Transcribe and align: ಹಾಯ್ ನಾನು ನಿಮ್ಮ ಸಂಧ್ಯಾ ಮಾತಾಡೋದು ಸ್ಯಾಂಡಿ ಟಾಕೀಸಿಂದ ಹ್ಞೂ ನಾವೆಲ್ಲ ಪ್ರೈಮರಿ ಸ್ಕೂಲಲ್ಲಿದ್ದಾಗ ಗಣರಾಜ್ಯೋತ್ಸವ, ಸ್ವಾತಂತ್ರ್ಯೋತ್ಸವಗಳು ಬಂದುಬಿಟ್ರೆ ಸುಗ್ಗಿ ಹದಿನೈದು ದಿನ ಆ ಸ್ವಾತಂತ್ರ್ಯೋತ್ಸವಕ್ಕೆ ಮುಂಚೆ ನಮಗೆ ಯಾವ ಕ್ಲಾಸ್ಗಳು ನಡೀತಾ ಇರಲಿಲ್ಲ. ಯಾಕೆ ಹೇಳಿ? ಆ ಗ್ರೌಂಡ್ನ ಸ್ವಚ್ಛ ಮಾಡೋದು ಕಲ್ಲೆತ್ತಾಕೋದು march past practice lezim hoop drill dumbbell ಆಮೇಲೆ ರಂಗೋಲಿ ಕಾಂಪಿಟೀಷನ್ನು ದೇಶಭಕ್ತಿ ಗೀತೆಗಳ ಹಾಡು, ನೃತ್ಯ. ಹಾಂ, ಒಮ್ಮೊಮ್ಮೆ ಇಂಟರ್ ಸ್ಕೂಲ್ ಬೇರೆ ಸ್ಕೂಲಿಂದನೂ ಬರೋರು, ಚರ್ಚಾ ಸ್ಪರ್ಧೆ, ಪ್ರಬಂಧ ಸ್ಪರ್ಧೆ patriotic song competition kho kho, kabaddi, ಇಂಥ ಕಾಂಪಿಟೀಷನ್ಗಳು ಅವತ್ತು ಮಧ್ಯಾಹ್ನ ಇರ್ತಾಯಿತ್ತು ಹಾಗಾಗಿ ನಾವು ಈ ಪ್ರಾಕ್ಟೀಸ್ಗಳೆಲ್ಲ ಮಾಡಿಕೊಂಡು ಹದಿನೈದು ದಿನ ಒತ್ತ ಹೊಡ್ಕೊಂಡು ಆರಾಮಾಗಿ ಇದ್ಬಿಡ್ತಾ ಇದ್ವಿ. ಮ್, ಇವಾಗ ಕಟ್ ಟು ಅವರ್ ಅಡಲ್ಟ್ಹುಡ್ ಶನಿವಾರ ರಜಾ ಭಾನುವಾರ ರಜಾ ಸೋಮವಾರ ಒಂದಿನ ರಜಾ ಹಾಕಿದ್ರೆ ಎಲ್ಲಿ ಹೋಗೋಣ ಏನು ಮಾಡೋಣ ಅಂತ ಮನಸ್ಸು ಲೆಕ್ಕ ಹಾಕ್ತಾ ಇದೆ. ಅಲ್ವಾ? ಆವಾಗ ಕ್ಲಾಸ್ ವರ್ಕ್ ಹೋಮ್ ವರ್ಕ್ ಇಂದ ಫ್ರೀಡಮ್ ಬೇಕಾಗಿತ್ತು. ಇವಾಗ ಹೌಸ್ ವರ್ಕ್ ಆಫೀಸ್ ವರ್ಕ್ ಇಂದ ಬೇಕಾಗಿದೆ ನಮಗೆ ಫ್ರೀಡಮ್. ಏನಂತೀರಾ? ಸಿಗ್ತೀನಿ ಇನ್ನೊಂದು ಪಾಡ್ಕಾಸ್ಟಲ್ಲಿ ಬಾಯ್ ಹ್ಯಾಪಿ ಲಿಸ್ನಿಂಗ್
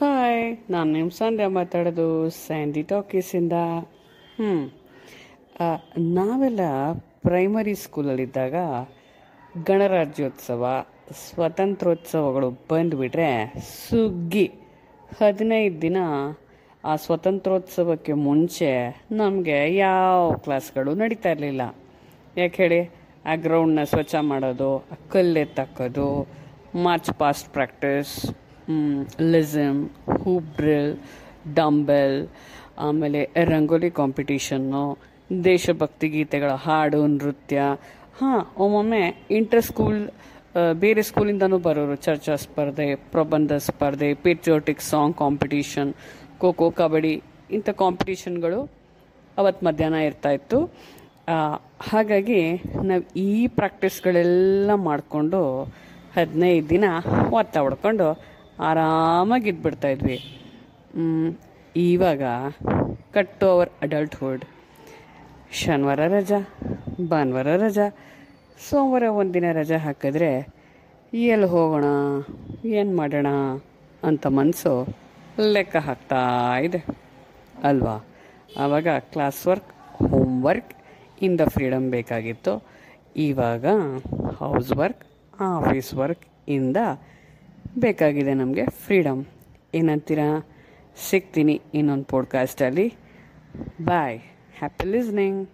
ಹಾಯ್ 0.00 0.58
ನಾನು 0.70 0.92
ನಿಮ್ಮ 0.92 1.10
ಸಂಧ್ಯಾ 1.10 1.48
ಮಾತಾಡೋದು 1.48 2.30
ಸ್ಯಾಂಡಿ 2.30 2.82
ಟಾಕೀಸಿಂದ 2.82 3.52
ಹ್ಞೂ 4.36 4.50
ನಾವೆಲ್ಲ 6.14 6.60
ಪ್ರೈಮರಿ 7.22 7.74
ಸ್ಕೂಲಲ್ಲಿದ್ದಾಗ 7.74 8.54
ಗಣರಾಜ್ಯೋತ್ಸವ, 9.64 10.86
ಸ್ವಾತಂತ್ರ್ಯೋತ್ಸವಗಳು 11.30 12.50
ಬಂದುಬಿಟ್ರೆ 12.50 13.30
ಸುಗ್ಗಿ 13.88 14.46
ಹದಿನೈದು 15.20 15.82
ದಿನ 15.82 15.96
ಆ 16.84 16.96
ಸ್ವಾತಂತ್ರ್ಯೋತ್ಸವಕ್ಕೆ 16.96 18.12
ಮುಂಚೆ 18.12 18.70
ನಮಗೆ 19.12 19.76
ಯಾವ 19.76 20.32
ಕ್ಲಾಸ್ಗಳು 20.32 20.94
ನಡೀತಾ 20.94 21.30
ಇರಲಿಲ್ಲ. 21.30 21.74
ಯಾಕೆ 22.36 22.62
ಹೇಳಿ? 22.62 22.80
ಆ 23.26 23.34
ಗ್ರೌಂಡ್ನ 23.34 23.82
ಸ್ವಚ್ಛ 23.82 24.14
ಮಾಡೋದು 24.20 24.84
ಕಲ್ಲೆತ್ತಾಕೋದು 25.12 26.26
march 26.82 27.10
past 27.18 27.48
practice 27.50 28.45
lezim 29.32 29.80
hoop 30.22 30.48
drill 30.56 30.92
dumbbell 31.54 32.18
ಆಮೇಲೆ 32.86 33.20
ರಂಗೋಲಿ 33.52 33.90
ಕಾಂಪಿಟೀಷನ್ನು 33.90 34.84
ದೇಶಭಕ್ತಿ 35.44 36.08
ಗೀತೆಗಳ 36.08 36.52
ಹಾಡು, 36.64 37.00
ನೃತ್ಯ. 37.06 37.58
ಹಾಂ, 38.18 38.40
ಒಮ್ಮೊಮ್ಮೆ 38.64 39.02
ಇಂಟರ್ 39.38 39.64
ಸ್ಕೂಲ್ 39.68 40.00
ಬೇರೆ 40.82 41.02
ಸ್ಕೂಲಿಂದನೂ 41.02 41.58
ಬರೋರು, 41.58 41.96
ಚರ್ಚಾ 41.96 42.34
ಸ್ಪರ್ಧೆ, 42.44 42.94
ಪ್ರಬಂಧ 42.94 43.52
ಸ್ಪರ್ಧೆ 43.68 44.14
patriotic 44.26 44.82
song 44.90 45.16
competition 45.16 45.90
kho 46.40 46.50
kho, 46.52 46.68
kabaddi, 46.70 47.14
ಇಂಥ 47.56 47.68
ಕಾಂಪಿಟೀಷನ್ಗಳು 47.82 48.60
ಅವತ್ತು 49.36 49.66
ಮಧ್ಯಾಹ್ನ 49.66 49.98
ಇರ್ತಾಯಿತ್ತು 50.08 50.58
ಹಾಗಾಗಿ 51.90 52.40
ನಾವು 52.88 53.02
ಈ 53.16 53.46
ಪ್ರಾಕ್ಟೀಸ್ಗಳೆಲ್ಲ 53.58 54.70
ಮಾಡಿಕೊಂಡು 54.88 55.40
ಹದಿನೈದು 56.16 56.68
ದಿನ 56.70 56.84
ಒತ್ತ 57.30 57.56
ಹೊಡ್ಕೊಂಡು 57.58 58.06
ಆರಾಮಾಗಿ 58.58 59.48
ಇದ್ಬಿಡ್ತಾ 59.48 59.88
ಇದ್ವಿ. 59.88 60.18
ಮ್, 60.96 61.30
ಇವಾಗ 61.76 62.22
ಕಟ್ 63.12 63.40
ಟು 63.40 63.46
ಅವರ್ 63.46 63.70
ಅಡಲ್ಟ್ಹುಡ್ 63.82 64.44
ಶನಿವಾರ 65.52 65.98
ರಜಾ 65.98 66.38
ಭಾನುವಾರ 67.08 67.46
ರಜಾ 67.56 67.96
ಸೋಮವಾರ 68.70 69.02
ಒಂದಿನ 69.02 69.52
ರಜಾ 69.52 69.78
ಹಾಕಿದ್ರೆ 69.78 70.56
ಎಲ್ಲಿ 71.12 71.46
ಹೋಗೋಣ 71.46 71.84
ಏನು 72.64 72.96
ಮಾಡೋಣ 72.96 73.26
ಅಂತ 74.02 74.26
ಮನಸ್ಸು 74.26 74.96
ಲೆಕ್ಕ 75.52 75.76
ಹಾಕ್ತಾ 75.76 76.20
ಇದೆ. 76.58 76.84
ಅಲ್ವಾ? 77.64 78.04
ಆವಾಗ 78.58 78.88
ಕ್ಲಾಸ್ 79.12 79.46
ವರ್ಕ್ 79.46 79.70
ಹೋಮ್ 80.10 80.44
ವರ್ಕ್ 80.44 80.72
ಇಂದ 81.22 81.40
ಫ್ರೀಡಮ್ 81.40 81.90
ಬೇಕಾಗಿತ್ತು. 81.90 82.62
ಇವಾಗ 83.16 83.66
ಹೌಸ್ 84.36 84.72
ವರ್ಕ್ 84.72 85.04
ಆಫೀಸ್ 85.40 85.94
ವರ್ಕ್ 85.94 86.24
ಇಂದ 86.48 86.76
ಬೇಕಾಗಿದೆ 87.78 88.34
ನಮಗೆ 88.34 88.66
ಫ್ರೀಡಮ್. 88.66 89.24
ಏನಂತೀರಾ? 89.74 90.46
ಸಿಗ್ತೀನಿ 91.10 91.62
ಇನ್ನೊಂದು 91.74 92.04
ಪಾಡ್ಕಾಸ್ಟಲ್ಲಿ 92.04 92.94
ಬಾಯ್ 93.84 94.18
ಹ್ಯಾಪಿ 94.58 94.86
ಲಿಸ್ನಿಂಗ್ 94.86 95.48